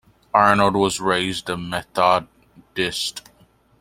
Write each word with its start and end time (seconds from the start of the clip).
Arnold 0.33 0.73
was 0.75 0.99
raised 0.99 1.47
a 1.47 1.55
Methodist. 1.55 3.21